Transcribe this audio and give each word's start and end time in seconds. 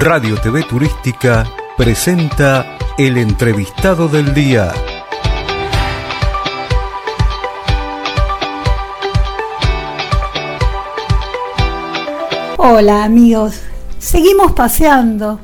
Radio 0.00 0.36
TV 0.40 0.62
Turística 0.62 1.44
presenta 1.76 2.78
el 2.96 3.16
entrevistado 3.16 4.06
del 4.06 4.32
día. 4.32 4.72
Hola 12.58 13.02
amigos, 13.02 13.60
seguimos 13.98 14.52
paseando 14.52 15.40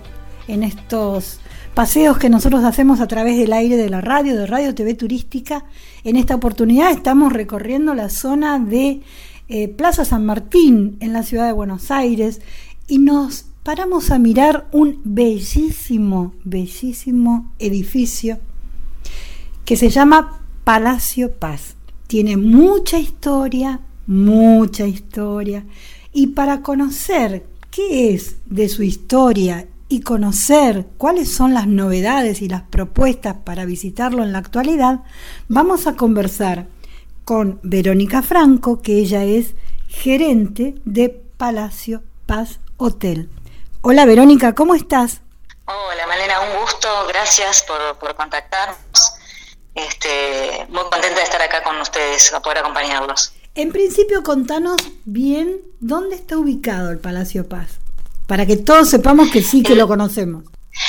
en 0.46 0.62
estos 0.62 1.40
paseos 1.74 2.18
que 2.18 2.30
nosotros 2.30 2.62
hacemos 2.62 3.00
a 3.00 3.08
través 3.08 3.36
del 3.36 3.52
aire 3.52 3.76
de 3.76 3.90
la 3.90 4.00
radio, 4.00 4.36
de 4.36 4.46
Radio 4.46 4.72
TV 4.72 4.94
Turística. 4.94 5.64
En 6.04 6.14
esta 6.14 6.36
oportunidad 6.36 6.92
estamos 6.92 7.32
recorriendo 7.32 7.92
la 7.94 8.08
zona 8.08 8.60
de 8.60 9.02
eh, 9.48 9.66
Plaza 9.66 10.04
San 10.04 10.24
Martín 10.24 10.96
en 11.00 11.12
la 11.12 11.24
ciudad 11.24 11.46
de 11.46 11.52
Buenos 11.52 11.90
Aires 11.90 12.40
y 12.86 12.98
nos 12.98 13.46
paramos 13.64 14.10
a 14.10 14.18
mirar 14.18 14.68
un 14.72 15.00
bellísimo, 15.04 16.34
bellísimo 16.44 17.50
edificio 17.58 18.38
que 19.64 19.76
se 19.76 19.88
llama 19.88 20.42
Palacio 20.64 21.32
Paz. 21.32 21.74
Tiene 22.06 22.36
mucha 22.36 22.98
historia, 22.98 23.80
mucha 24.06 24.86
historia. 24.86 25.64
Y 26.12 26.28
para 26.28 26.60
conocer 26.60 27.46
qué 27.70 28.12
es 28.12 28.36
de 28.44 28.68
su 28.68 28.82
historia 28.82 29.66
y 29.88 30.00
conocer 30.00 30.86
cuáles 30.98 31.32
son 31.32 31.54
las 31.54 31.66
novedades 31.66 32.42
y 32.42 32.48
las 32.48 32.62
propuestas 32.62 33.36
para 33.44 33.64
visitarlo 33.64 34.22
en 34.22 34.32
la 34.32 34.38
actualidad, 34.38 35.04
vamos 35.48 35.86
a 35.86 35.96
conversar 35.96 36.68
con 37.24 37.60
Verónica 37.62 38.20
Franco, 38.20 38.82
que 38.82 38.98
ella 38.98 39.24
es 39.24 39.54
gerente 39.88 40.74
de 40.84 41.08
Palacio 41.08 42.02
Paz 42.26 42.60
Hotel. 42.76 43.30
Hola 43.86 44.06
Verónica, 44.06 44.54
¿cómo 44.54 44.74
estás? 44.74 45.20
Hola 45.66 46.06
Malena, 46.06 46.40
un 46.40 46.62
gusto, 46.62 46.88
gracias 47.06 47.62
por, 47.64 48.16
contactarnos. 48.16 49.12
Este, 49.74 50.64
muy 50.70 50.84
contenta 50.84 51.16
de 51.16 51.22
estar 51.22 51.42
acá 51.42 51.62
con 51.62 51.78
ustedes, 51.78 52.32
a 52.32 52.40
poder 52.40 52.60
acompañarlos. 52.60 53.34
En 53.54 53.72
principio, 53.72 54.22
contanos 54.22 54.78
bien 55.04 55.60
dónde 55.80 56.16
está 56.16 56.38
ubicado 56.38 56.88
el 56.92 56.98
Palacio 56.98 57.46
Paz, 57.46 57.72
para 58.26 58.46
que 58.46 58.56
todos 58.56 58.88
sepamos 58.88 59.30
que 59.30 59.42
sí 59.42 59.62
que 59.62 59.74
lo 59.74 59.86
conocemos. 59.86 60.44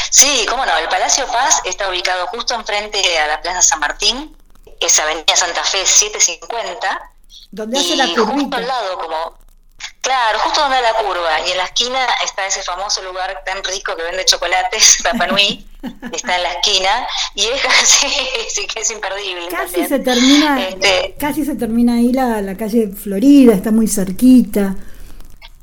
Sí, 0.10 0.46
cómo 0.50 0.66
no, 0.66 0.78
el 0.78 0.88
Palacio 0.88 1.28
Paz 1.28 1.64
está 1.66 1.90
ubicado 1.90 2.28
justo 2.28 2.54
enfrente 2.54 2.98
a 3.18 3.28
la 3.28 3.42
Plaza 3.42 3.62
San 3.62 3.82
Martín, 3.82 4.34
es 4.80 5.00
Avenida 5.02 5.36
Santa 5.36 5.66
Fe 5.66 5.86
750. 5.86 7.12
Donde 7.52 7.78
hace 7.78 7.98
la 7.98 8.06
curvita. 8.06 8.32
justo 8.32 8.56
al 8.56 8.68
lado, 8.68 8.98
como 9.00 9.45
Claro, 10.06 10.38
justo 10.38 10.62
donde 10.62 10.80
la 10.84 10.94
curva. 10.94 11.48
Y 11.48 11.52
en 11.52 11.58
la 11.58 11.64
esquina 11.64 11.98
está 12.24 12.46
ese 12.46 12.62
famoso 12.62 13.02
lugar 13.02 13.42
tan 13.44 13.64
rico 13.64 13.96
que 13.96 14.04
vende 14.04 14.24
chocolates, 14.24 15.00
Tapanui, 15.04 15.66
está 16.14 16.36
en 16.38 16.44
la 16.44 16.52
esquina. 16.52 17.08
Y 17.34 17.46
es 17.46 17.62
sí, 18.54 18.68
que 18.68 18.82
es 18.82 18.92
imperdible. 18.92 19.48
Casi 19.50 19.84
se 19.88 19.98
termina, 19.98 20.68
este, 20.68 21.16
casi 21.20 21.44
se 21.44 21.56
termina 21.56 21.96
ahí 21.96 22.14
la, 22.14 22.40
la 22.44 22.56
calle 22.56 22.90
Florida, 22.90 23.56
está 23.56 23.72
muy 23.72 23.88
cerquita. 23.88 24.76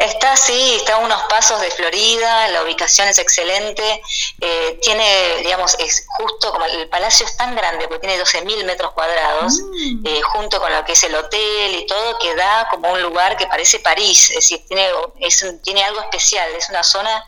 Está, 0.03 0.37
sí, 0.37 0.75
está 0.77 0.95
a 0.95 0.99
unos 0.99 1.23
pasos 1.25 1.61
de 1.61 1.71
Florida, 1.71 2.49
la 2.49 2.65
ubicación 2.65 3.07
es 3.07 3.19
excelente, 3.19 4.03
eh, 4.41 4.79
tiene, 4.83 5.37
digamos, 5.45 5.77
es 5.79 6.07
justo 6.19 6.51
como 6.51 6.65
el 6.65 6.89
palacio 6.89 7.25
es 7.25 7.37
tan 7.37 7.55
grande, 7.55 7.87
porque 7.87 8.09
tiene 8.09 8.21
12.000 8.21 8.65
metros 8.65 8.91
cuadrados, 8.93 9.61
mm. 9.61 10.05
eh, 10.05 10.21
junto 10.23 10.61
con 10.61 10.73
lo 10.73 10.85
que 10.85 10.93
es 10.93 11.05
el 11.05 11.15
hotel 11.15 11.77
y 11.77 11.87
todo, 11.87 12.19
que 12.19 12.35
da 12.35 12.67
como 12.69 12.91
un 12.91 13.01
lugar 13.01 13.37
que 13.37 13.47
parece 13.47 13.79
París, 13.79 14.31
es 14.31 14.37
decir, 14.37 14.67
tiene, 14.67 14.89
es, 15.21 15.45
tiene 15.63 15.85
algo 15.85 16.01
especial, 16.01 16.51
es 16.57 16.69
una 16.69 16.83
zona 16.83 17.25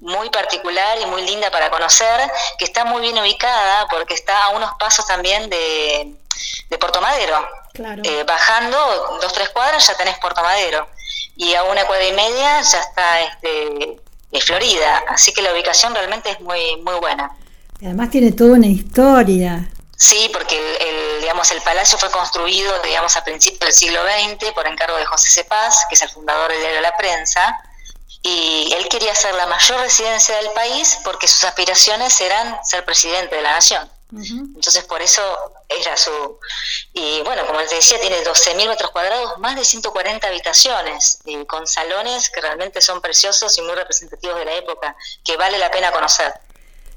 muy 0.00 0.30
particular 0.30 0.98
y 1.02 1.04
muy 1.04 1.22
linda 1.22 1.50
para 1.50 1.70
conocer, 1.70 2.30
que 2.58 2.64
está 2.64 2.86
muy 2.86 3.02
bien 3.02 3.18
ubicada 3.18 3.86
porque 3.88 4.14
está 4.14 4.44
a 4.44 4.48
unos 4.50 4.72
pasos 4.78 5.06
también 5.06 5.50
de, 5.50 6.14
de 6.70 6.78
Puerto 6.78 7.02
Madero. 7.02 7.46
Eh, 8.04 8.22
bajando 8.24 9.18
dos, 9.20 9.32
tres 9.32 9.48
cuadras 9.48 9.84
ya 9.84 9.96
tenés 9.96 10.16
Puerto 10.18 10.40
Madero 10.42 10.88
y 11.36 11.54
a 11.54 11.64
una 11.64 11.84
cuadra 11.86 12.06
y 12.06 12.12
media 12.12 12.60
ya 12.62 12.80
está 12.80 13.20
este, 13.22 14.00
Florida, 14.40 15.02
así 15.08 15.32
que 15.32 15.42
la 15.42 15.52
ubicación 15.52 15.94
realmente 15.94 16.30
es 16.30 16.40
muy, 16.40 16.76
muy 16.82 16.94
buena. 17.00 17.30
además 17.80 18.10
tiene 18.10 18.32
toda 18.32 18.54
una 18.54 18.66
historia. 18.66 19.68
Sí, 19.96 20.28
porque 20.32 20.56
el, 20.56 21.20
digamos, 21.20 21.50
el 21.52 21.60
palacio 21.62 21.96
fue 21.98 22.10
construido 22.10 22.72
digamos, 22.82 23.16
a 23.16 23.24
principios 23.24 23.60
del 23.60 23.72
siglo 23.72 24.00
XX 24.02 24.52
por 24.52 24.66
encargo 24.66 24.96
de 24.96 25.06
José 25.06 25.30
Cepaz, 25.30 25.86
que 25.88 25.94
es 25.94 26.02
el 26.02 26.08
fundador 26.08 26.50
del 26.50 26.60
diario 26.60 26.80
La 26.80 26.96
Prensa, 26.96 27.60
y 28.22 28.72
él 28.76 28.88
quería 28.88 29.14
ser 29.14 29.34
la 29.34 29.46
mayor 29.46 29.80
residencia 29.80 30.36
del 30.36 30.50
país 30.52 30.98
porque 31.04 31.28
sus 31.28 31.44
aspiraciones 31.44 32.20
eran 32.20 32.56
ser 32.64 32.84
presidente 32.84 33.36
de 33.36 33.42
la 33.42 33.52
nación. 33.52 33.88
Entonces 34.16 34.84
por 34.84 35.02
eso 35.02 35.22
era 35.68 35.96
su... 35.96 36.10
Y 36.92 37.22
bueno, 37.24 37.46
como 37.46 37.60
les 37.60 37.70
decía, 37.70 38.00
tiene 38.00 38.16
12.000 38.24 38.68
metros 38.68 38.90
cuadrados, 38.90 39.38
más 39.38 39.56
de 39.56 39.64
140 39.64 40.26
habitaciones, 40.26 41.18
y 41.24 41.44
con 41.46 41.66
salones 41.66 42.30
que 42.30 42.40
realmente 42.40 42.80
son 42.80 43.00
preciosos 43.00 43.56
y 43.58 43.62
muy 43.62 43.74
representativos 43.74 44.36
de 44.36 44.44
la 44.44 44.54
época, 44.54 44.96
que 45.24 45.36
vale 45.36 45.58
la 45.58 45.70
pena 45.70 45.90
conocer. 45.90 46.32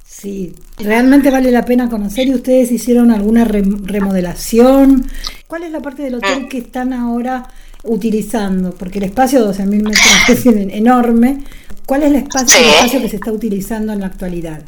Sí, 0.08 0.56
realmente 0.78 1.30
vale 1.30 1.52
la 1.52 1.66
pena 1.66 1.90
conocer 1.90 2.28
y 2.28 2.34
ustedes 2.34 2.72
hicieron 2.72 3.12
alguna 3.12 3.44
remodelación. 3.44 5.10
¿Cuál 5.48 5.64
es 5.64 5.72
la 5.72 5.82
parte 5.82 6.04
del 6.04 6.16
hotel 6.16 6.44
mm. 6.44 6.50
que 6.50 6.60
están 6.60 6.94
ahora 6.94 7.48
utilizando? 7.84 8.72
Porque 8.72 9.00
el 9.00 9.06
espacio 9.06 9.46
de 9.46 9.54
12.000 9.54 9.84
metros 9.84 10.00
es 10.30 10.46
enorme. 10.46 11.44
¿Cuál 11.86 12.04
es 12.04 12.10
el 12.10 12.16
espacio, 12.16 12.58
el 12.58 12.70
espacio 12.70 13.02
que 13.02 13.10
se 13.10 13.16
está 13.18 13.32
utilizando 13.32 13.94
en 13.94 14.00
la 14.00 14.08
actualidad? 14.08 14.64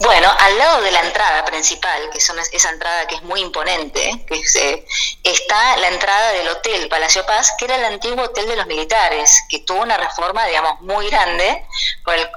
Bueno, 0.00 0.32
al 0.38 0.56
lado 0.56 0.80
de 0.80 0.90
la 0.92 1.00
entrada 1.00 1.44
principal, 1.44 2.08
que 2.10 2.16
es 2.16 2.32
esa 2.52 2.70
entrada 2.70 3.06
que 3.06 3.16
es 3.16 3.22
muy 3.22 3.40
imponente, 3.40 4.24
que 4.26 4.42
eh, 4.54 4.86
está 5.22 5.76
la 5.76 5.88
entrada 5.88 6.32
del 6.32 6.48
hotel 6.48 6.88
Palacio 6.88 7.26
Paz, 7.26 7.52
que 7.58 7.66
era 7.66 7.76
el 7.76 7.84
antiguo 7.84 8.24
hotel 8.24 8.48
de 8.48 8.56
los 8.56 8.66
militares, 8.66 9.44
que 9.50 9.58
tuvo 9.58 9.82
una 9.82 9.98
reforma, 9.98 10.46
digamos, 10.46 10.80
muy 10.80 11.10
grande 11.10 11.66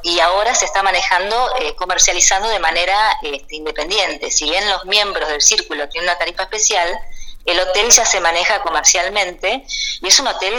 y 0.03 0.19
ahora 0.19 0.53
se 0.53 0.65
está 0.65 0.83
manejando, 0.83 1.55
eh, 1.61 1.73
comercializando 1.77 2.49
de 2.49 2.59
manera 2.59 3.17
este, 3.21 3.55
independiente. 3.55 4.29
Si 4.29 4.43
bien 4.43 4.69
los 4.69 4.83
miembros 4.83 5.29
del 5.29 5.41
círculo 5.41 5.87
tienen 5.87 6.09
una 6.09 6.19
tarifa 6.19 6.43
especial, 6.43 6.99
el 7.45 7.59
hotel 7.59 7.89
ya 7.89 8.05
se 8.05 8.19
maneja 8.19 8.61
comercialmente 8.61 9.65
y 10.01 10.07
es 10.07 10.19
un 10.19 10.27
hotel, 10.27 10.53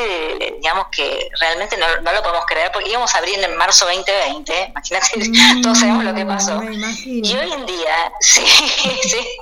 digamos, 0.61 0.89
que 0.89 1.31
realmente 1.41 1.77
no, 1.77 1.87
lo 1.89 2.23
podemos 2.23 2.45
creer 2.47 2.71
porque 2.73 2.91
íbamos 2.91 3.15
a 3.15 3.19
abrir 3.19 3.43
en 3.43 3.57
marzo 3.57 3.87
2020, 3.87 4.67
imagínate, 4.71 5.29
mm, 5.29 5.63
todos 5.63 5.79
sabemos 5.79 6.05
lo 6.05 6.15
que 6.15 6.27
pasó. 6.27 6.63
Y 6.63 7.37
hoy 7.37 7.53
en 7.53 7.67
día, 7.67 8.13
sí, 8.21 8.45
sí, 8.47 9.39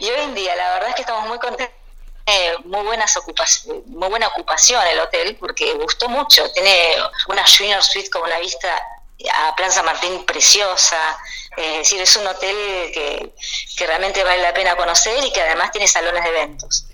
y 0.00 0.10
hoy 0.10 0.20
en 0.22 0.34
día 0.34 0.56
la 0.56 0.74
verdad 0.74 0.88
es 0.90 0.94
que 0.96 1.02
estamos 1.02 1.28
muy 1.28 1.38
contentos 1.38 1.80
muy 2.64 2.84
buenas 2.84 3.16
ocupación, 3.16 3.82
muy 3.86 4.08
buena 4.08 4.28
ocupación 4.28 4.80
el 4.86 5.00
hotel 5.00 5.36
porque 5.38 5.74
gustó 5.74 6.08
mucho. 6.08 6.50
Tiene 6.52 6.94
una 7.28 7.44
junior 7.46 7.82
suite 7.82 8.10
con 8.10 8.22
una 8.22 8.38
vista 8.38 8.68
a 9.32 9.54
Plaza 9.56 9.82
Martín 9.82 10.24
preciosa, 10.24 11.18
es 11.60 11.78
decir, 11.78 12.00
es 12.00 12.16
un 12.16 12.26
hotel 12.26 12.56
que, 12.92 13.32
realmente 13.86 14.22
vale 14.22 14.42
la 14.42 14.52
pena 14.52 14.76
conocer 14.76 15.24
y 15.24 15.32
que 15.32 15.40
además 15.40 15.70
tiene 15.72 15.86
salones 15.86 16.22
de 16.22 16.30
eventos. 16.30 16.86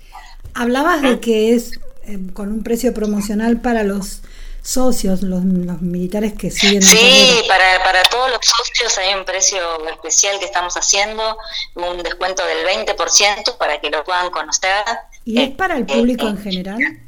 Hablabas 0.53 1.01
de 1.01 1.19
que 1.19 1.53
es 1.53 1.79
eh, 2.03 2.17
con 2.33 2.51
un 2.51 2.63
precio 2.63 2.93
promocional 2.93 3.59
para 3.61 3.83
los 3.83 4.21
socios, 4.61 5.21
los, 5.21 5.43
militares 5.43 6.33
que 6.33 6.51
siguen. 6.51 6.81
Sí, 6.81 7.41
para, 7.47 7.83
para 7.83 8.03
todos 8.03 8.31
los 8.31 8.39
socios 8.41 8.97
hay 8.97 9.13
un 9.13 9.25
precio 9.25 9.59
especial 9.89 10.39
que 10.39 10.45
estamos 10.45 10.75
haciendo, 10.75 11.37
un 11.75 12.03
descuento 12.03 12.43
del 12.45 12.65
20% 12.65 13.57
para 13.57 13.79
que 13.79 13.89
lo 13.89 14.03
puedan 14.03 14.29
conocer. 14.31 14.83
¿Y 15.25 15.41
es 15.41 15.51
para 15.51 15.77
el 15.77 15.85
público 15.85 16.25
eh, 16.25 16.29
en 16.29 16.37
general? 16.37 17.06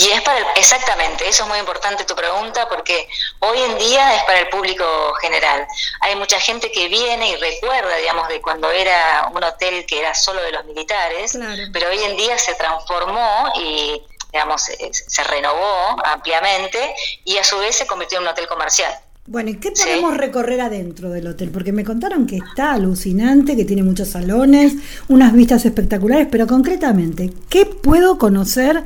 Y 0.00 0.08
es 0.08 0.22
para 0.22 0.38
el, 0.38 0.44
exactamente, 0.56 1.28
eso 1.28 1.42
es 1.42 1.48
muy 1.50 1.58
importante 1.58 2.04
tu 2.04 2.14
pregunta 2.14 2.66
porque 2.70 3.06
hoy 3.40 3.58
en 3.58 3.76
día 3.76 4.16
es 4.16 4.22
para 4.22 4.40
el 4.40 4.48
público 4.48 4.84
general. 5.20 5.66
Hay 6.00 6.16
mucha 6.16 6.40
gente 6.40 6.72
que 6.72 6.88
viene 6.88 7.32
y 7.32 7.36
recuerda, 7.36 7.94
digamos, 7.96 8.26
de 8.28 8.40
cuando 8.40 8.70
era 8.70 9.30
un 9.34 9.44
hotel 9.44 9.84
que 9.84 9.98
era 9.98 10.14
solo 10.14 10.42
de 10.42 10.52
los 10.52 10.64
militares, 10.64 11.38
pero 11.74 11.90
hoy 11.90 11.98
en 12.02 12.16
día 12.16 12.38
se 12.38 12.54
transformó 12.54 13.52
y, 13.56 14.00
digamos, 14.32 14.62
se, 14.62 15.24
renovó 15.24 16.02
ampliamente 16.02 16.94
y 17.24 17.36
a 17.36 17.44
su 17.44 17.58
vez 17.58 17.76
se 17.76 17.86
convirtió 17.86 18.18
en 18.18 18.24
un 18.24 18.30
hotel 18.30 18.46
comercial. 18.46 18.94
Bueno, 19.26 19.50
¿y 19.50 19.60
qué 19.60 19.70
podemos 19.70 20.16
recorrer 20.16 20.62
adentro 20.62 21.10
del 21.10 21.26
hotel? 21.26 21.50
Porque 21.50 21.72
me 21.72 21.84
contaron 21.84 22.26
que 22.26 22.36
está 22.36 22.72
alucinante, 22.72 23.54
que 23.54 23.66
tiene 23.66 23.82
muchos 23.82 24.08
salones, 24.08 24.72
unas 25.08 25.34
vistas 25.34 25.66
espectaculares, 25.66 26.26
pero 26.30 26.46
concretamente, 26.46 27.30
¿qué 27.50 27.66
puedo 27.66 28.16
conocer? 28.16 28.84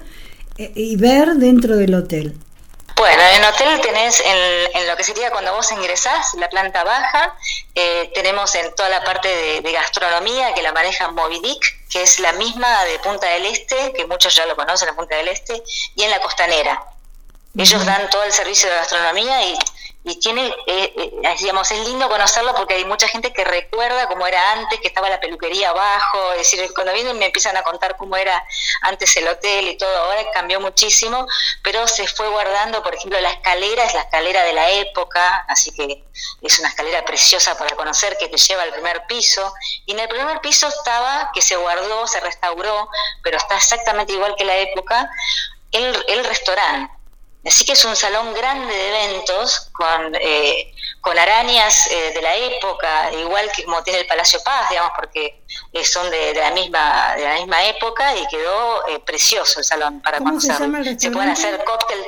Eh, 0.59 0.73
y 0.75 0.97
ver 0.97 1.35
dentro 1.35 1.77
del 1.77 1.95
hotel? 1.95 2.39
Bueno, 2.97 3.23
en 3.23 3.43
el 3.43 3.53
hotel 3.53 3.81
tenés 3.81 4.23
en, 4.25 4.87
lo 4.87 4.97
que 4.97 5.03
sería 5.03 5.31
cuando 5.33 5.53
vos 5.53 5.71
ingresás, 5.73 6.33
la 6.35 6.49
planta 6.49 6.85
baja, 6.85 7.37
eh, 7.75 8.11
tenemos 8.15 8.55
en 8.55 8.73
toda 8.77 8.89
la 8.89 9.03
parte 9.03 9.29
de, 9.61 9.73
gastronomía 9.73 10.55
que 10.55 10.63
la 10.63 10.73
maneja 10.73 11.11
Movidic, 11.11 11.89
que 11.91 12.03
es 12.03 12.21
la 12.21 12.33
misma 12.35 12.85
de 12.85 13.01
Punta 13.01 13.27
del 13.27 13.47
Este, 13.47 13.93
que 13.95 14.07
muchos 14.07 14.37
ya 14.37 14.47
lo 14.47 14.55
conocen, 14.55 14.87
la 14.87 14.95
Punta 14.95 15.17
del 15.17 15.27
Este, 15.27 15.61
y 15.97 16.05
en 16.05 16.11
la 16.11 16.21
costanera. 16.21 16.85
Ellos 17.57 17.85
dan 17.85 18.09
todo 18.11 18.23
el 18.23 18.33
servicio 18.33 18.69
de 18.69 18.77
gastronomía 18.77 19.45
y 19.45 19.59
y 20.07 20.21
tiene, 20.21 20.47
eh, 20.67 20.93
eh, 20.97 21.37
digamos, 21.39 21.71
es 21.71 21.89
lindo 21.89 22.07
conocerlo 22.11 22.55
porque 22.55 22.75
hay 22.75 22.85
mucha 22.85 23.09
gente 23.09 23.33
que 23.33 23.43
recuerda 23.43 24.07
cómo 24.07 24.27
era 24.27 24.53
antes, 24.53 24.79
que 24.81 24.89
estaba 24.89 25.09
la 25.09 25.19
peluquería 25.19 25.71
abajo, 25.71 26.33
es 26.33 26.39
decir, 26.39 26.71
cuando 26.75 26.93
vienen 26.93 27.19
me 27.19 27.25
empiezan 27.25 27.57
a 27.57 27.63
contar 27.63 27.97
cómo 27.97 28.15
era 28.15 28.45
antes 28.83 29.17
el 29.17 29.27
hotel 29.27 29.67
y 29.67 29.79
todo, 29.79 29.97
ahora 29.97 30.23
cambió 30.35 30.61
muchísimo, 30.61 31.27
pero 31.63 31.89
se 31.89 32.07
fue 32.07 32.29
guardando, 32.29 32.83
por 32.83 32.95
ejemplo, 32.95 33.19
la 33.19 33.31
escalera 33.31 33.85
es 33.85 33.95
la 33.95 34.03
escalera 34.03 34.45
de 34.45 34.53
la 34.53 34.71
época, 34.73 35.47
así 35.49 35.73
que 35.73 36.05
es 36.43 36.59
una 36.59 36.69
escalera 36.69 37.03
preciosa 37.07 37.57
para 37.57 37.75
conocer 37.75 38.19
que 38.19 38.29
te 38.29 38.37
lleva 38.37 38.63
al 38.63 38.73
primer 38.73 39.07
piso, 39.07 39.55
y 39.87 39.93
en 39.93 40.01
el 40.01 40.09
primer 40.09 40.43
piso 40.43 40.69
estaba, 40.69 41.31
que 41.33 41.41
se 41.41 41.57
guardó, 41.57 42.07
se 42.07 42.21
restauró, 42.21 42.91
pero 43.23 43.39
está 43.39 43.57
exactamente 43.57 44.13
igual 44.13 44.37
que 44.37 44.45
la 44.45 44.57
época, 44.59 45.11
el, 45.73 46.05
el 46.09 46.25
restaurante 46.27 46.94
Así 47.47 47.65
que 47.65 47.73
es 47.73 47.85
un 47.85 47.95
salón 47.95 48.33
grande 48.33 48.75
de 48.75 48.89
eventos 48.89 49.71
con, 49.73 50.15
eh, 50.15 50.75
con 51.03 51.19
arañas 51.19 51.87
eh, 51.89 52.13
de 52.15 52.23
la 52.23 52.35
época, 52.37 53.13
igual 53.13 53.51
que 53.53 53.65
como 53.65 53.83
tiene 53.83 54.01
el 54.01 54.07
Palacio 54.07 54.43
Paz, 54.43 54.71
digamos, 54.71 54.93
porque 54.97 55.43
eh, 55.73 55.85
son 55.85 56.11
de, 56.11 56.35
la 56.35 56.53
misma 56.53 57.15
de 57.17 57.25
la 57.25 57.35
misma 57.35 57.65
época 57.65 58.17
y 58.17 58.27
quedó 58.29 58.83
precioso 59.05 59.59
el 59.59 59.65
salón 59.65 60.01
para 60.01 60.19
conocer. 60.19 60.57
Se, 60.99 61.11
pueden 61.11 61.31
hacer 61.31 61.63
cóctel. 61.65 62.03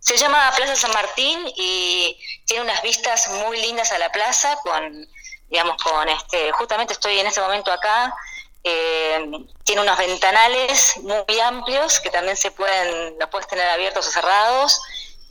Se 0.00 0.16
llama 0.16 0.50
Plaza 0.56 0.76
San 0.76 0.92
Martín 0.92 1.40
y 1.56 2.18
tiene 2.46 2.64
unas 2.64 2.82
vistas 2.82 3.28
muy 3.28 3.60
lindas 3.60 3.92
a 3.92 3.98
la 3.98 4.10
plaza 4.12 4.56
con 4.62 5.06
digamos 5.48 5.76
con 5.82 6.08
este 6.08 6.50
justamente 6.52 6.94
estoy 6.94 7.18
en 7.18 7.26
este 7.26 7.40
momento 7.40 7.70
acá 7.70 8.14
eh, 8.64 9.30
tiene 9.62 9.82
unos 9.82 9.98
ventanales 9.98 10.94
muy 11.02 11.38
amplios 11.40 12.00
que 12.00 12.10
también 12.10 12.36
se 12.36 12.50
pueden, 12.50 13.18
los 13.20 13.28
puedes 13.28 13.46
tener 13.46 13.68
abiertos 13.68 14.08
o 14.08 14.10
cerrados. 14.10 14.80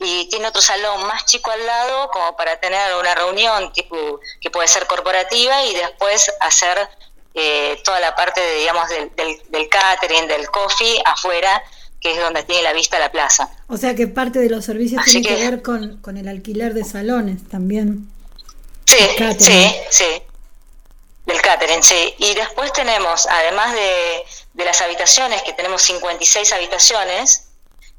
Y 0.00 0.28
tiene 0.28 0.48
otro 0.48 0.60
salón 0.60 1.06
más 1.06 1.24
chico 1.24 1.50
al 1.50 1.64
lado 1.64 2.10
como 2.12 2.36
para 2.36 2.58
tener 2.58 2.94
una 2.96 3.14
reunión 3.14 3.72
tipo, 3.72 4.20
que 4.40 4.50
puede 4.50 4.68
ser 4.68 4.86
corporativa 4.86 5.64
y 5.64 5.74
después 5.74 6.32
hacer 6.40 6.88
eh, 7.34 7.80
toda 7.84 8.00
la 8.00 8.14
parte 8.14 8.40
de, 8.40 8.56
digamos, 8.60 8.88
del, 8.88 9.10
del, 9.50 9.68
catering, 9.68 10.26
del 10.28 10.46
coffee 10.48 11.00
afuera, 11.04 11.62
que 12.00 12.12
es 12.12 12.20
donde 12.20 12.42
tiene 12.42 12.62
la 12.62 12.72
vista 12.72 12.98
la 12.98 13.10
plaza. 13.10 13.48
O 13.68 13.76
sea 13.76 13.94
que 13.94 14.06
parte 14.08 14.40
de 14.40 14.50
los 14.50 14.64
servicios 14.64 15.02
tiene 15.04 15.26
que, 15.26 15.34
ver 15.34 15.62
con, 15.62 15.98
con, 15.98 16.16
el 16.16 16.28
alquiler 16.28 16.74
de 16.74 16.84
salones 16.84 17.48
también. 17.48 18.08
Sí, 18.84 18.98
sí, 19.38 19.74
sí. 19.90 20.22
Del 21.26 21.40
catering, 21.40 21.82
sí. 21.82 22.14
Y 22.18 22.34
después 22.34 22.72
tenemos, 22.72 23.26
además 23.26 23.72
de, 23.72 24.24
de 24.52 24.64
las 24.64 24.80
habitaciones, 24.80 25.42
que 25.42 25.52
tenemos 25.52 25.82
56 25.82 26.52
habitaciones, 26.52 27.48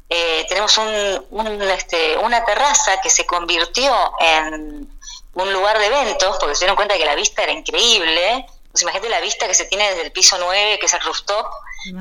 eh, 0.09 0.45
tenemos 0.47 0.77
un, 0.77 1.61
este, 1.63 2.17
una 2.17 2.45
terraza 2.45 3.01
que 3.01 3.09
se 3.09 3.25
convirtió 3.25 3.93
en 4.19 4.87
un 5.33 5.53
lugar 5.53 5.79
de 5.79 5.87
eventos, 5.87 6.37
porque 6.39 6.55
se 6.55 6.65
dieron 6.65 6.75
cuenta 6.75 6.95
que 6.97 7.05
la 7.05 7.15
vista 7.15 7.43
era 7.43 7.51
increíble. 7.51 8.45
Pues 8.71 8.83
imagínate 8.83 9.09
la 9.09 9.21
vista 9.21 9.47
que 9.47 9.53
se 9.53 9.65
tiene 9.65 9.89
desde 9.89 10.03
el 10.03 10.11
piso 10.11 10.37
9, 10.37 10.77
que 10.79 10.85
es 10.85 10.93
el 10.93 11.01
rooftop, 11.01 11.47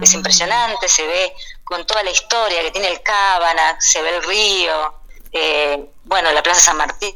es 0.03 0.13
impresionante, 0.13 0.89
se 0.89 1.07
ve 1.07 1.35
con 1.63 1.87
toda 1.87 2.03
la 2.03 2.11
historia 2.11 2.63
que 2.63 2.71
tiene 2.71 2.89
el 2.89 3.01
Cábana, 3.03 3.77
se 3.81 4.03
ve 4.03 4.17
el 4.17 4.23
río, 4.23 4.95
eh, 5.31 5.85
bueno, 6.05 6.33
la 6.33 6.43
Plaza 6.43 6.61
San 6.61 6.77
Martín, 6.77 7.15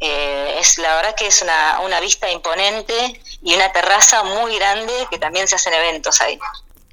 eh, 0.00 0.56
es 0.60 0.78
la 0.78 0.96
verdad 0.96 1.14
que 1.14 1.26
es 1.26 1.42
una, 1.42 1.80
una 1.80 2.00
vista 2.00 2.30
imponente 2.30 3.20
y 3.42 3.54
una 3.54 3.72
terraza 3.72 4.22
muy 4.24 4.56
grande 4.56 4.92
que 5.10 5.18
también 5.18 5.48
se 5.48 5.56
hacen 5.56 5.72
eventos 5.72 6.20
ahí. 6.20 6.38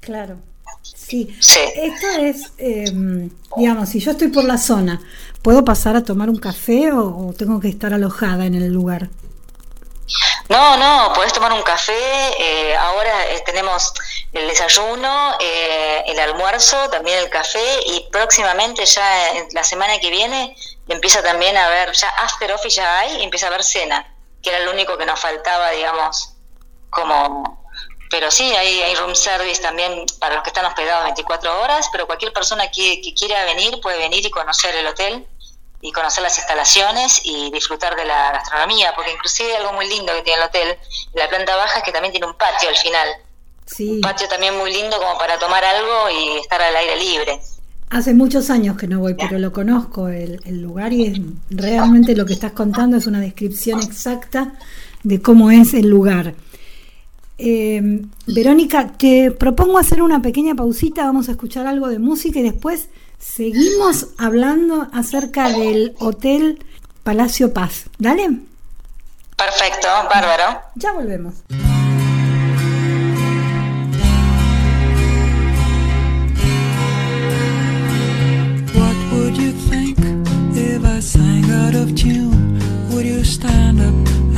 Claro. 0.00 0.38
Sí. 0.82 1.36
Esto 1.40 2.06
es, 2.20 2.52
em, 2.58 3.30
digamos, 3.56 3.88
si 3.88 4.00
yo 4.00 4.12
estoy 4.12 4.28
por 4.28 4.44
la 4.44 4.58
zona, 4.58 5.00
¿puedo 5.42 5.64
pasar 5.64 5.96
a 5.96 6.02
tomar 6.02 6.30
un 6.30 6.38
café 6.38 6.90
o, 6.92 7.34
tengo 7.36 7.60
que 7.60 7.68
estar 7.68 7.92
alojada 7.92 8.46
en 8.46 8.54
el 8.54 8.72
lugar? 8.72 9.08
No, 10.48 10.76
no, 10.76 11.12
podés 11.14 11.32
tomar 11.32 11.52
un 11.52 11.62
café. 11.62 11.92
Eh, 12.38 12.76
ahora 12.76 13.30
eh, 13.30 13.42
tenemos 13.46 13.92
el 14.32 14.48
desayuno, 14.48 15.32
el 16.06 16.18
almuerzo, 16.18 16.76
también 16.90 17.18
el 17.18 17.30
café 17.30 17.80
y 17.86 18.06
próximamente 18.10 18.84
ya 18.84 19.04
la 19.52 19.62
semana 19.62 19.98
que 19.98 20.10
viene 20.10 20.56
empieza 20.92 21.22
también 21.22 21.56
a 21.56 21.68
ver, 21.68 21.92
ya 21.92 22.08
after 22.08 22.52
office 22.52 22.76
ya 22.76 23.00
hay, 23.00 23.20
y 23.20 23.22
empieza 23.24 23.46
a 23.46 23.48
haber 23.48 23.64
cena, 23.64 24.14
que 24.42 24.50
era 24.50 24.60
lo 24.60 24.72
único 24.72 24.96
que 24.96 25.06
nos 25.06 25.18
faltaba, 25.18 25.70
digamos, 25.70 26.34
como... 26.90 27.62
Pero 28.10 28.30
sí, 28.30 28.54
hay, 28.54 28.82
hay 28.82 28.94
room 28.96 29.14
service 29.14 29.62
también 29.62 30.04
para 30.20 30.34
los 30.34 30.44
que 30.44 30.50
están 30.50 30.66
hospedados 30.66 31.04
24 31.04 31.62
horas, 31.62 31.88
pero 31.90 32.06
cualquier 32.06 32.30
persona 32.34 32.70
que, 32.70 33.00
que 33.00 33.14
quiera 33.14 33.42
venir 33.46 33.80
puede 33.80 33.96
venir 33.96 34.24
y 34.24 34.30
conocer 34.30 34.74
el 34.74 34.86
hotel 34.86 35.26
y 35.80 35.92
conocer 35.92 36.22
las 36.22 36.36
instalaciones 36.38 37.20
y 37.24 37.50
disfrutar 37.50 37.96
de 37.96 38.04
la 38.04 38.32
gastronomía, 38.32 38.94
porque 38.94 39.10
inclusive 39.10 39.56
algo 39.56 39.72
muy 39.72 39.88
lindo 39.88 40.12
que 40.14 40.22
tiene 40.22 40.42
el 40.42 40.48
hotel, 40.48 40.78
la 41.14 41.28
planta 41.28 41.56
baja 41.56 41.78
es 41.78 41.84
que 41.84 41.92
también 41.92 42.12
tiene 42.12 42.26
un 42.26 42.34
patio 42.34 42.68
al 42.68 42.76
final. 42.76 43.08
Sí. 43.66 43.88
Un 43.88 44.00
patio 44.00 44.28
también 44.28 44.56
muy 44.56 44.72
lindo 44.72 44.96
como 44.98 45.18
para 45.18 45.38
tomar 45.38 45.64
algo 45.64 46.10
y 46.10 46.38
estar 46.38 46.62
al 46.62 46.76
aire 46.76 46.96
libre. 46.96 47.40
Hace 47.92 48.14
muchos 48.14 48.48
años 48.48 48.78
que 48.78 48.88
no 48.88 49.00
voy, 49.00 49.12
pero 49.12 49.38
lo 49.38 49.52
conozco 49.52 50.08
el, 50.08 50.40
lugar 50.62 50.94
y 50.94 51.04
es, 51.04 51.20
realmente 51.50 52.16
lo 52.16 52.24
que 52.24 52.32
estás 52.32 52.52
contando 52.52 52.96
es 52.96 53.06
una 53.06 53.20
descripción 53.20 53.82
exacta 53.82 54.54
de 55.02 55.20
cómo 55.20 55.50
es 55.50 55.74
el 55.74 55.88
lugar. 55.88 56.32
Eh, 57.36 58.00
Verónica, 58.26 58.88
te 58.96 59.30
propongo 59.30 59.76
hacer 59.76 60.00
una 60.00 60.22
pequeña 60.22 60.54
pausita, 60.54 61.04
vamos 61.04 61.28
a 61.28 61.32
escuchar 61.32 61.66
algo 61.66 61.88
de 61.88 61.98
música 61.98 62.38
y 62.38 62.42
después 62.44 62.88
seguimos 63.18 64.06
hablando 64.16 64.88
acerca 64.94 65.50
del 65.50 65.94
Hotel 65.98 66.64
Palacio 67.02 67.52
Paz. 67.52 67.90
¿Dale? 67.98 68.38
Perfecto, 69.36 69.88
bárbaro. 70.08 70.62
Ya 70.76 70.92
volvemos. 70.92 71.34
Sang 81.12 81.44
out 81.50 81.74
of 81.74 81.94
tune, 81.94 82.58
would 82.88 83.04
you 83.04 83.22
stand 83.22 83.78
up 83.82 84.31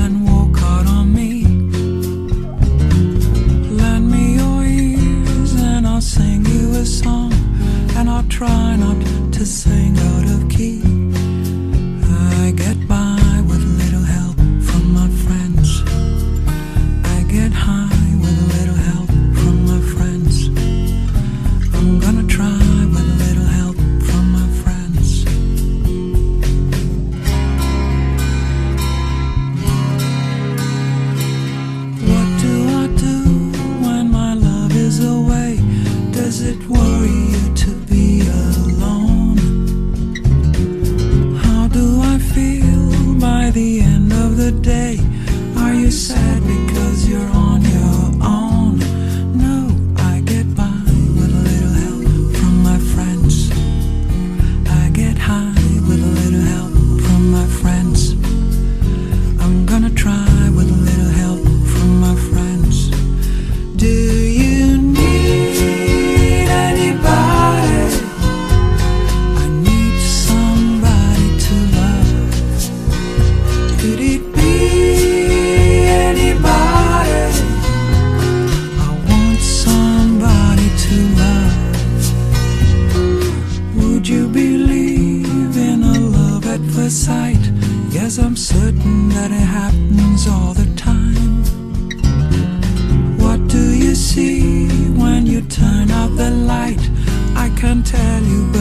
tell 97.82 98.22
you, 98.22 98.54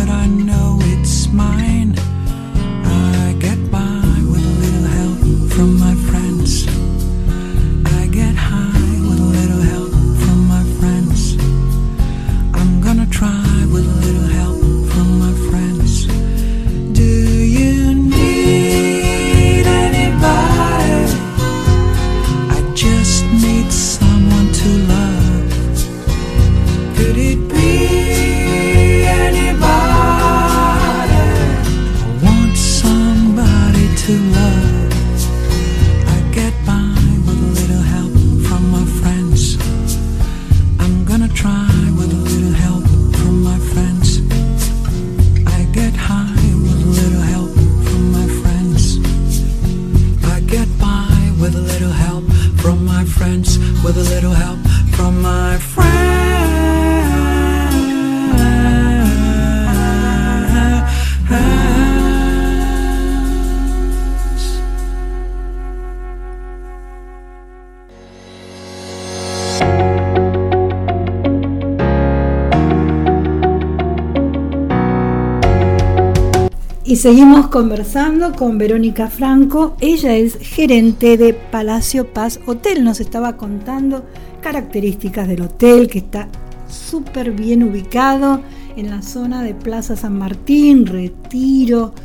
Y 76.94 76.96
seguimos 76.96 77.48
conversando 77.48 78.34
con 78.34 78.60
Verónica 78.60 79.10
Franco. 79.10 79.76
Ella 79.82 80.16
es 80.16 80.38
gerente 80.38 81.18
de 81.18 81.34
Palacio 81.34 82.14
Paz 82.14 82.40
Hotel. 82.46 82.84
Nos 82.84 83.00
estaba 83.00 83.36
contando 83.36 84.06
características 84.42 85.28
del 85.28 85.42
hotel 85.42 85.88
que 85.88 85.98
está 85.98 86.30
súper 86.68 87.32
bien 87.32 87.64
ubicado 87.64 88.44
en 88.78 88.92
la 88.92 89.02
zona 89.02 89.42
de 89.42 89.56
Plaza 89.56 89.96
San 89.96 90.20
Martín, 90.20 90.86
Retiro, 90.86 91.96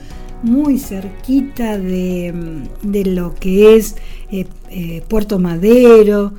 muy 0.42 0.78
cerquita 0.78 1.76
de, 1.76 2.32
mm, 2.32 2.90
de 2.90 3.04
lo 3.04 3.34
que 3.34 3.76
es 3.76 3.94
eh, 4.30 4.46
eh, 4.70 5.02
Puerto 5.06 5.38
Madero, 5.38 6.32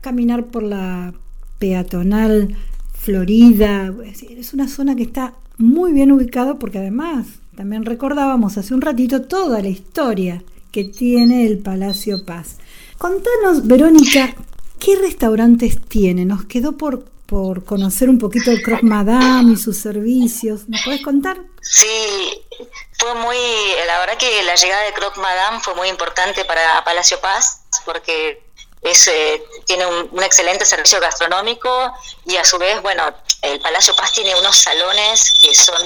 caminar 0.00 0.46
por 0.46 0.62
la 0.62 1.12
peatonal 1.58 2.54
Florida. 2.92 3.92
Es 4.30 4.54
una 4.54 4.68
zona 4.68 4.94
que 4.94 5.02
está 5.02 5.34
muy 5.58 5.92
bien 5.92 6.12
ubicado 6.12 6.60
porque 6.60 6.78
además 6.78 7.26
también 7.56 7.84
recordábamos 7.84 8.58
hace 8.58 8.74
un 8.74 8.82
ratito 8.82 9.22
toda 9.22 9.62
la 9.62 9.68
historia 9.68 10.42
que 10.70 10.84
tiene 10.84 11.46
el 11.46 11.58
Palacio 11.58 12.24
Paz. 12.24 12.58
Contanos, 12.98 13.66
Verónica, 13.66 14.34
¿qué 14.78 14.96
restaurantes 14.96 15.80
tiene? 15.88 16.26
Nos 16.26 16.44
quedó 16.44 16.76
por, 16.76 17.04
por 17.24 17.64
conocer 17.64 18.10
un 18.10 18.18
poquito 18.18 18.50
el 18.50 18.62
Croque 18.62 18.84
Madame 18.84 19.54
y 19.54 19.56
sus 19.56 19.78
servicios. 19.78 20.68
¿Nos 20.68 20.82
puedes 20.84 21.02
contar? 21.02 21.38
Sí, 21.62 22.44
fue 22.98 23.14
muy, 23.14 23.36
la 23.86 24.00
verdad 24.00 24.18
que 24.18 24.42
la 24.42 24.54
llegada 24.54 24.84
de 24.84 24.92
Croque 24.92 25.20
Madame 25.20 25.58
fue 25.60 25.74
muy 25.74 25.88
importante 25.88 26.44
para 26.44 26.84
Palacio 26.84 27.18
Paz 27.20 27.62
porque 27.86 28.42
es, 28.82 29.08
eh, 29.08 29.42
tiene 29.64 29.86
un 29.86 30.22
excelente 30.22 30.66
servicio 30.66 31.00
gastronómico 31.00 31.92
y 32.26 32.36
a 32.36 32.44
su 32.44 32.58
vez, 32.58 32.80
bueno, 32.82 33.02
el 33.42 33.60
Palacio 33.60 33.96
Paz 33.96 34.12
tiene 34.12 34.38
unos 34.38 34.56
salones 34.56 35.38
que 35.40 35.54
son 35.54 35.82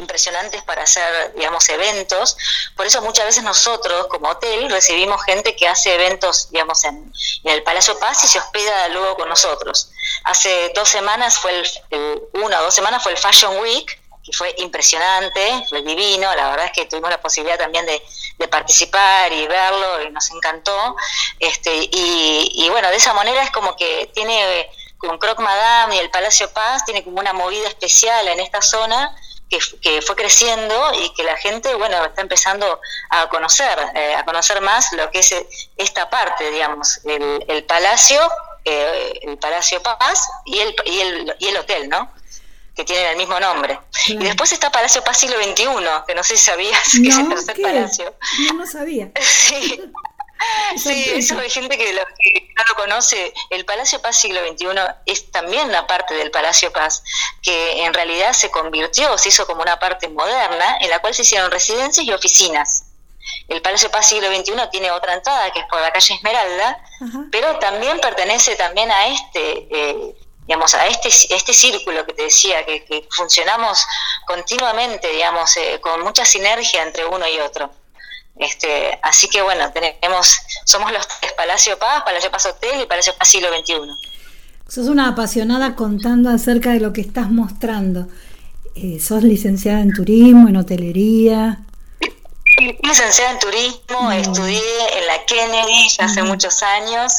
impresionantes 0.00 0.62
para 0.62 0.82
hacer, 0.82 1.34
digamos, 1.34 1.68
eventos. 1.68 2.36
Por 2.76 2.86
eso 2.86 3.00
muchas 3.02 3.26
veces 3.26 3.44
nosotros, 3.44 4.06
como 4.08 4.28
hotel, 4.30 4.70
recibimos 4.70 5.22
gente 5.24 5.54
que 5.54 5.68
hace 5.68 5.94
eventos, 5.94 6.50
digamos, 6.50 6.84
en, 6.84 7.12
el 7.44 7.62
Palacio 7.62 7.98
Paz 7.98 8.24
y 8.24 8.28
se 8.28 8.38
hospeda 8.38 8.88
luego 8.88 9.16
con 9.16 9.28
nosotros. 9.28 9.90
Hace 10.24 10.72
dos 10.74 10.88
semanas 10.88 11.38
fue 11.38 11.58
el, 11.58 11.66
el- 11.90 12.22
una 12.34 12.60
o 12.60 12.64
dos 12.64 12.74
semanas 12.74 13.02
fue 13.02 13.12
el 13.12 13.18
Fashion 13.18 13.58
Week, 13.60 14.00
que 14.24 14.32
fue 14.32 14.54
impresionante, 14.58 15.64
fue 15.68 15.82
divino, 15.82 16.34
la 16.34 16.50
verdad 16.50 16.66
es 16.66 16.72
que 16.72 16.86
tuvimos 16.86 17.10
la 17.10 17.20
posibilidad 17.20 17.58
también 17.58 17.86
de, 17.86 18.02
participar 18.50 19.32
y 19.32 19.46
verlo 19.46 20.02
y 20.02 20.10
nos 20.10 20.30
encantó. 20.30 20.96
Este, 21.38 21.88
y, 21.92 22.68
bueno, 22.70 22.88
de 22.88 22.96
esa 22.96 23.12
manera 23.12 23.42
es 23.42 23.50
como 23.50 23.76
que 23.76 24.10
tiene, 24.14 24.68
con 24.98 25.18
Croque 25.18 25.42
Madame 25.42 25.96
y 25.96 25.98
el 25.98 26.10
Palacio 26.10 26.50
Paz, 26.50 26.84
tiene 26.84 27.04
como 27.04 27.20
una 27.20 27.32
movida 27.32 27.68
especial 27.68 28.26
en 28.28 28.40
esta 28.40 28.62
zona 28.62 29.14
que, 29.50 29.58
que 29.82 30.00
fue 30.00 30.16
creciendo 30.16 30.92
y 30.94 31.12
que 31.14 31.24
la 31.24 31.36
gente, 31.36 31.74
bueno, 31.74 32.02
está 32.04 32.22
empezando 32.22 32.80
a 33.10 33.28
conocer, 33.28 33.78
eh, 33.94 34.14
a 34.14 34.24
conocer 34.24 34.60
más 34.60 34.92
lo 34.92 35.10
que 35.10 35.18
es 35.18 35.32
eh, 35.32 35.46
esta 35.76 36.08
parte, 36.08 36.50
digamos, 36.50 37.00
el, 37.04 37.44
el 37.48 37.64
Palacio, 37.64 38.20
eh, 38.64 39.20
el 39.22 39.36
Palacio 39.38 39.82
Paz 39.82 40.28
y 40.44 40.58
el, 40.60 40.74
y 40.86 41.00
el, 41.00 41.36
y 41.40 41.48
el 41.48 41.56
hotel, 41.56 41.88
¿no? 41.88 42.12
que 42.74 42.84
tienen 42.84 43.06
el 43.06 43.16
mismo 43.16 43.38
nombre. 43.40 43.78
Claro. 44.06 44.20
Y 44.22 44.24
después 44.24 44.52
está 44.52 44.70
Palacio 44.70 45.02
Paz 45.02 45.18
siglo 45.18 45.36
XXI, 45.42 45.66
que 46.06 46.14
no 46.14 46.22
sé 46.22 46.36
si 46.36 46.44
sabías 46.44 46.80
que 46.92 47.08
es 47.08 47.18
el 47.18 47.28
tercer 47.28 47.56
¿qué? 47.56 47.62
palacio. 47.62 48.14
No, 48.46 48.54
no 48.54 48.66
sabía. 48.66 49.10
Sí. 49.20 49.82
Sí, 50.76 51.04
eso 51.14 51.38
hay 51.38 51.50
gente 51.50 51.76
que, 51.76 51.92
lo, 51.92 52.02
que 52.18 52.48
no 52.56 52.64
lo 52.68 52.74
conoce. 52.74 53.32
El 53.50 53.64
Palacio 53.64 54.00
Paz 54.00 54.16
siglo 54.20 54.40
XXI 54.40 54.68
es 55.06 55.30
también 55.30 55.68
una 55.68 55.86
parte 55.86 56.14
del 56.14 56.30
Palacio 56.30 56.72
Paz 56.72 57.02
que 57.42 57.84
en 57.84 57.92
realidad 57.92 58.32
se 58.32 58.50
convirtió, 58.50 59.16
se 59.18 59.30
hizo 59.30 59.46
como 59.46 59.62
una 59.62 59.78
parte 59.78 60.08
moderna 60.08 60.78
en 60.80 60.90
la 60.90 61.00
cual 61.00 61.14
se 61.14 61.22
hicieron 61.22 61.50
residencias 61.50 62.06
y 62.06 62.12
oficinas. 62.12 62.84
El 63.48 63.60
Palacio 63.62 63.90
Paz 63.90 64.08
siglo 64.08 64.28
XXI 64.34 64.54
tiene 64.70 64.90
otra 64.90 65.14
entrada 65.14 65.52
que 65.52 65.60
es 65.60 65.66
por 65.66 65.80
la 65.80 65.92
calle 65.92 66.14
Esmeralda, 66.14 66.82
pero 67.30 67.58
también 67.58 68.00
pertenece 68.00 68.56
también 68.56 68.90
a 68.90 69.08
este, 69.08 69.68
eh, 69.70 70.14
digamos, 70.46 70.74
a 70.74 70.86
este, 70.86 71.08
este 71.08 71.52
círculo 71.52 72.06
que 72.06 72.12
te 72.14 72.22
decía, 72.22 72.64
que, 72.64 72.84
que 72.84 73.06
funcionamos 73.10 73.84
continuamente, 74.26 75.08
digamos, 75.08 75.56
eh, 75.56 75.80
con 75.80 76.00
mucha 76.02 76.24
sinergia 76.24 76.82
entre 76.82 77.04
uno 77.04 77.28
y 77.28 77.38
otro. 77.40 77.70
Este, 78.40 78.98
así 79.02 79.28
que 79.28 79.42
bueno, 79.42 79.70
tenemos, 79.70 80.40
somos 80.64 80.90
los 80.92 81.06
tres, 81.06 81.32
Palacio 81.34 81.78
Paz, 81.78 82.02
Palacio 82.04 82.30
Paz 82.30 82.46
Hotel 82.46 82.80
y 82.82 82.86
Palacio 82.86 83.14
Paz 83.16 83.28
Siglo 83.28 83.48
XXI. 83.48 83.74
Sos 84.66 84.86
una 84.86 85.08
apasionada 85.08 85.74
contando 85.74 86.30
acerca 86.30 86.70
de 86.72 86.80
lo 86.80 86.94
que 86.94 87.02
estás 87.02 87.30
mostrando. 87.30 88.08
Eh, 88.74 88.98
sos 88.98 89.22
licenciada 89.22 89.80
en 89.82 89.92
turismo, 89.92 90.48
en 90.48 90.56
hotelería. 90.56 91.60
Licenciada 92.82 93.32
en 93.32 93.38
turismo, 93.40 94.10
estudié 94.10 94.58
en 94.96 95.06
la 95.06 95.24
Kennedy 95.26 95.88
ya 95.98 96.06
hace 96.06 96.22
muchos 96.22 96.62
años, 96.62 97.12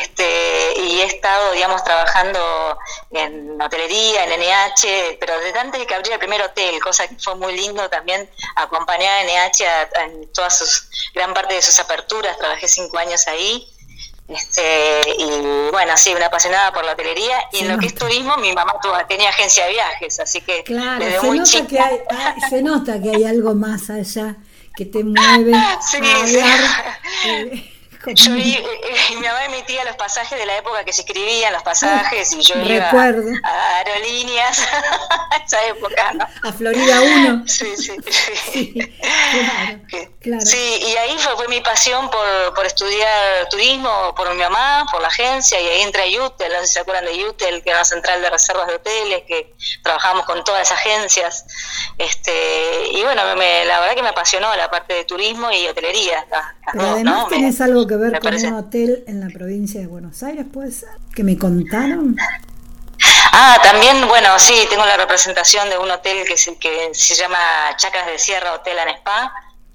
este, 0.00 0.74
y 0.80 1.00
he 1.00 1.04
estado, 1.04 1.52
digamos, 1.52 1.82
trabajando 1.84 2.78
en 3.10 3.60
hotelería, 3.60 4.24
en 4.24 4.32
NH, 4.40 5.16
pero 5.20 5.38
desde 5.40 5.58
antes 5.58 5.80
de 5.80 5.86
que 5.86 5.94
abriera 5.94 6.14
el 6.16 6.20
primer 6.20 6.42
hotel, 6.42 6.80
cosa 6.82 7.06
que 7.08 7.16
fue 7.18 7.34
muy 7.36 7.56
lindo 7.56 7.88
también 7.90 8.28
acompañar 8.56 9.12
a 9.18 9.22
NH 9.22 9.66
a- 9.66 10.04
en 10.04 10.32
todas 10.32 10.58
sus, 10.58 10.88
gran 11.14 11.32
parte 11.34 11.54
de 11.54 11.62
sus 11.62 11.78
aperturas, 11.80 12.36
trabajé 12.38 12.68
cinco 12.68 12.98
años 12.98 13.26
ahí. 13.28 13.66
Este, 14.26 15.02
y 15.18 15.70
bueno, 15.70 15.94
sí, 15.98 16.14
una 16.14 16.26
apasionada 16.26 16.72
por 16.72 16.82
la 16.84 16.92
hotelería 16.92 17.36
y 17.52 17.58
Se 17.58 17.62
en 17.66 17.72
lo 17.72 17.78
que 17.78 17.86
es 17.88 17.94
turismo, 17.94 18.38
mi 18.38 18.54
mamá 18.54 18.74
tuvo- 18.82 19.04
tenía 19.06 19.28
agencia 19.28 19.66
de 19.66 19.72
viajes, 19.72 20.18
así 20.18 20.40
que 20.40 20.64
Claro, 20.64 21.04
desde 21.04 21.20
se 21.20 21.26
muy 21.26 21.38
nota, 21.40 21.50
chica 21.50 21.66
que 21.68 21.78
hay, 21.78 22.00
ah, 22.10 22.34
se 22.48 22.62
nota 22.62 23.02
que 23.02 23.10
hay 23.10 23.24
algo 23.24 23.54
más 23.54 23.90
allá 23.90 24.36
que 24.74 24.86
te 24.86 25.04
mueve 25.04 25.52
Sí, 25.90 25.98
a 26.02 26.26
sí. 26.26 26.40
eh, 27.24 27.70
Yo 28.14 28.32
vi, 28.32 28.54
eh, 28.54 28.80
eh, 28.84 29.14
mi 29.16 29.26
mamá 29.26 29.44
emitía 29.46 29.84
los 29.84 29.96
pasajes 29.96 30.38
de 30.38 30.46
la 30.46 30.56
época 30.58 30.84
que 30.84 30.92
se 30.92 31.02
escribían 31.02 31.52
los 31.52 31.62
pasajes 31.62 32.32
y 32.32 32.42
yo 32.42 32.54
iba 32.56 32.84
Recuerdo. 32.86 33.30
a 33.42 33.76
aerolíneas, 33.78 34.58
esa 35.46 35.64
época, 35.66 36.12
¿no? 36.12 36.26
a 36.48 36.52
Florida 36.52 37.00
1. 37.00 37.44
Sí, 37.54 37.76
sí, 37.76 37.96
Sí, 38.06 38.36
sí. 38.52 38.92
claro. 40.20 40.44
Sí, 40.44 40.78
y 40.86 40.96
ahí 40.96 41.16
fue, 41.18 41.36
fue 41.36 41.48
mi 41.48 41.60
pasión 41.60 42.10
por, 42.10 42.54
por 42.54 42.66
estudiar 42.66 43.48
turismo, 43.48 44.14
por 44.14 44.30
mi 44.34 44.42
mamá, 44.42 44.86
por 44.90 45.00
la 45.00 45.08
agencia, 45.08 45.60
y 45.60 45.66
ahí 45.68 45.82
entré 45.82 46.02
a 46.02 46.08
Yutel, 46.08 46.52
no 46.52 46.60
sé 46.60 46.66
si 46.66 46.72
se 46.74 46.80
acuerdan 46.80 47.04
de 47.06 47.18
Yutel, 47.18 47.62
que 47.62 47.70
era 47.70 47.78
una 47.78 47.84
central 47.84 48.20
de 48.22 48.30
reservas 48.30 48.66
de 48.66 48.74
hoteles, 48.76 49.22
que 49.26 49.54
trabajamos 49.82 50.24
con 50.26 50.42
todas 50.44 50.60
las 50.70 50.72
agencias. 50.78 51.44
Este, 51.98 52.83
y 52.83 52.83
bueno, 53.04 53.22
me- 53.36 53.64
la 53.64 53.80
verdad 53.80 53.94
que 53.94 54.02
me 54.02 54.08
apasionó 54.08 54.54
la 54.56 54.70
parte 54.70 54.94
de 54.94 55.04
turismo 55.04 55.50
y 55.52 55.66
hotelería. 55.68 56.24
las- 56.30 56.44
las 56.66 56.72
Pero 56.72 56.84
dos, 56.84 56.92
además 56.94 57.14
¿no? 57.16 57.24
Me- 57.28 57.36
tenés 57.36 57.60
algo 57.60 57.86
que 57.86 57.96
ver 57.96 58.12
me 58.12 58.18
con 58.20 58.30
parece. 58.30 58.46
un 58.48 58.54
hotel 58.54 59.04
en 59.06 59.20
la 59.20 59.28
provincia 59.28 59.80
de 59.80 59.86
Buenos 59.86 60.22
Aires, 60.22 60.46
¿puede 60.52 60.70
ser? 60.72 60.88
¿Que 61.14 61.22
me 61.24 61.38
contaron? 61.38 62.16
Ah, 63.32 63.58
también, 63.62 64.06
bueno, 64.08 64.38
sí, 64.38 64.54
tengo 64.70 64.84
la 64.86 64.96
representación 64.96 65.68
de 65.68 65.78
un 65.78 65.90
hotel 65.90 66.24
que 66.26 66.36
se, 66.36 66.56
que 66.58 66.90
se 66.94 67.14
llama 67.16 67.38
Chacras 67.76 68.06
de 68.06 68.18
Sierra 68.18 68.52
Hotel 68.54 68.78
and 68.78 68.90
Spa, 68.98 69.32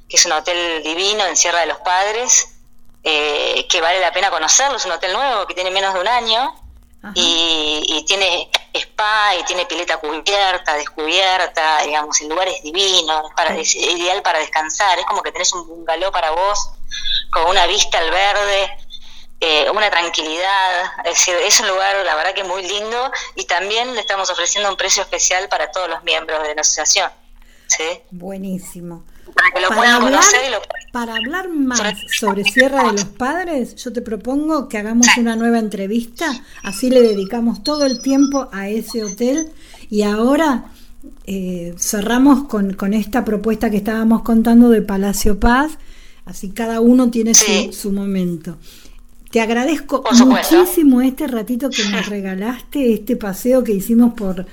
que 0.07 0.15
es 0.17 0.25
un 0.25 0.31
hotel 0.31 0.81
divino 0.83 1.25
en 1.25 1.35
Sierra 1.35 1.59
de 1.59 1.65
los 1.67 1.77
Padres, 1.79 2.55
eh, 3.03 3.67
que 3.69 3.81
vale 3.81 3.99
la 3.99 4.11
pena 4.13 4.29
conocerlo, 4.29 4.77
es 4.77 4.85
un 4.85 4.91
hotel 4.91 5.13
nuevo 5.13 5.45
que 5.45 5.53
tiene 5.53 5.71
menos 5.71 5.93
de 5.93 5.99
un 6.01 6.07
año 6.07 6.53
y, 7.13 7.81
y, 7.85 8.05
tiene 8.05 8.49
spa 8.73 9.35
y 9.39 9.43
tiene 9.43 9.65
pileta 9.65 9.97
cubierta, 9.97 10.75
descubierta, 10.75 11.81
digamos, 11.83 12.19
el 12.21 12.29
lugar 12.29 12.47
es 12.47 12.61
divino, 12.61 13.29
para, 13.35 13.55
es 13.55 13.75
ideal 13.75 14.21
para 14.21 14.39
descansar, 14.39 14.99
es 14.99 15.05
como 15.05 15.21
que 15.21 15.31
tenés 15.31 15.53
un 15.53 15.67
bungalow 15.67 16.11
para 16.11 16.31
vos, 16.31 16.71
con 17.31 17.45
una 17.47 17.65
vista 17.67 17.99
al 17.99 18.11
verde, 18.11 18.77
eh, 19.41 19.69
una 19.69 19.89
tranquilidad, 19.89 20.83
es, 21.05 21.13
decir, 21.13 21.35
es 21.35 21.59
un 21.61 21.69
lugar 21.69 21.95
la 22.03 22.15
verdad 22.15 22.33
que 22.33 22.43
muy 22.43 22.61
lindo 22.61 23.11
y 23.35 23.45
también 23.45 23.93
le 23.95 24.01
estamos 24.01 24.29
ofreciendo 24.29 24.69
un 24.69 24.75
precio 24.75 25.01
especial 25.01 25.47
para 25.47 25.71
todos 25.71 25.89
los 25.89 26.03
miembros 26.03 26.43
de 26.43 26.55
la 26.55 26.61
asociación. 26.61 27.09
¿sí? 27.67 28.01
Buenísimo. 28.11 29.03
Para 29.35 29.51
que 29.51 29.61
lo 29.61 29.67
Para 29.69 29.79
puedan 29.79 29.95
hablar, 29.95 30.11
conocer 30.11 30.39
y 30.47 30.51
lo 30.51 30.57
para 30.91 31.15
hablar 31.15 31.49
más 31.49 31.81
sobre 32.19 32.43
Sierra 32.43 32.85
de 32.87 32.93
los 32.93 33.05
Padres, 33.05 33.75
yo 33.75 33.93
te 33.93 34.01
propongo 34.01 34.67
que 34.67 34.77
hagamos 34.79 35.05
una 35.17 35.35
nueva 35.35 35.59
entrevista, 35.59 36.25
así 36.63 36.89
le 36.89 37.01
dedicamos 37.01 37.63
todo 37.63 37.85
el 37.85 38.01
tiempo 38.01 38.49
a 38.51 38.69
ese 38.69 39.03
hotel. 39.03 39.49
Y 39.91 40.01
ahora 40.01 40.65
eh, 41.25 41.75
cerramos 41.77 42.45
con, 42.47 42.73
con 42.73 42.93
esta 42.95 43.23
propuesta 43.23 43.69
que 43.69 43.77
estábamos 43.77 44.23
contando 44.23 44.69
de 44.69 44.81
Palacio 44.81 45.39
Paz, 45.39 45.73
así 46.25 46.49
cada 46.49 46.81
uno 46.81 47.09
tiene 47.11 47.33
su- 47.35 47.45
Sí. 47.45 47.69
su, 47.71 47.91
momento. 47.91 48.57
Te 49.31 49.41
agradezco 49.41 50.03
muchísimo 50.25 51.01
este 51.01 51.27
ratito 51.27 51.69
que 51.69 51.83
nos 51.89 52.07
regalaste, 52.09 52.93
este 52.93 53.15
paseo 53.15 53.63
que 53.63 53.73
hicimos 53.73 54.15
por, 54.15 54.47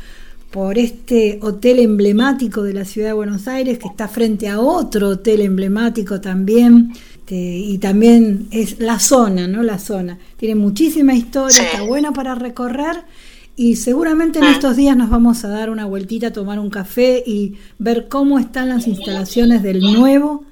por 0.50 0.78
este 0.78 1.38
hotel 1.42 1.80
emblemático 1.80 2.62
de 2.62 2.72
la 2.72 2.84
ciudad 2.84 3.08
de 3.08 3.12
Buenos 3.14 3.46
Aires, 3.48 3.78
que 3.78 3.88
está 3.88 4.08
frente 4.08 4.48
a 4.48 4.60
otro 4.60 5.08
hotel 5.10 5.40
emblemático 5.42 6.20
también. 6.20 6.92
este, 7.26 7.34
y 7.34 7.78
también 7.78 8.46
es 8.52 8.78
la 8.78 9.00
zona, 9.00 9.48
¿no? 9.48 9.64
La 9.64 9.80
zona. 9.80 10.16
Tiene 10.36 10.54
muchísima 10.54 11.12
historia, 11.12 11.56
Sí. 11.56 11.62
está 11.64 11.82
buena 11.82 12.12
para 12.12 12.36
recorrer. 12.36 13.02
Y 13.56 13.74
seguramente 13.76 14.38
en 14.38 14.44
Mm. 14.44 14.52
estos 14.52 14.76
días 14.76 14.96
nos 14.96 15.10
vamos 15.10 15.44
a 15.44 15.48
dar 15.48 15.68
una 15.70 15.86
vueltita, 15.86 16.32
tomar 16.32 16.60
un 16.60 16.70
café 16.70 17.24
y 17.26 17.58
ver 17.78 18.06
cómo 18.08 18.38
están 18.38 18.68
las 18.68 18.86
instalaciones 18.86 19.64
del 19.64 19.80
nuevo 19.80 20.44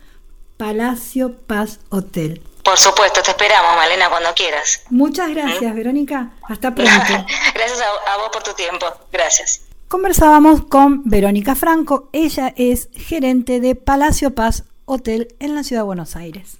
Palacio 0.56 1.36
Paz 1.46 1.78
Hotel. 1.90 2.40
Por 2.64 2.76
supuesto, 2.78 3.20
te 3.22 3.30
esperamos, 3.30 3.76
Malena, 3.76 4.08
cuando 4.10 4.30
quieras. 4.34 4.80
Muchas 4.90 5.30
gracias, 5.30 5.74
Verónica. 5.76 6.32
Hasta 6.48 6.74
pronto. 6.74 6.90
Gracias 7.54 7.80
a, 7.80 8.14
a 8.14 8.16
vos 8.18 8.30
por 8.32 8.42
tu 8.42 8.52
tiempo. 8.54 8.86
Gracias. 9.12 9.60
Conversábamos 9.88 10.64
con 10.64 11.02
Verónica 11.04 11.54
Franco. 11.54 12.08
Ella 12.12 12.52
es 12.56 12.88
gerente 12.92 13.60
de 13.60 13.74
Palacio 13.74 14.34
Paz 14.34 14.64
Hotel 14.86 15.28
en 15.38 15.54
la 15.54 15.62
ciudad 15.62 15.82
de 15.82 15.86
Buenos 15.86 16.16
Aires. 16.16 16.58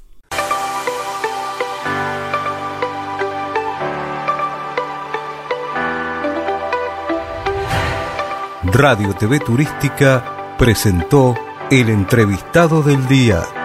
Radio 8.65 9.15
TV 9.15 9.41
Turística 9.41 10.57
presentó 10.59 11.35
el 11.71 11.91
entrevistado 11.91 12.83
del 12.83 13.07
día. 13.07 13.64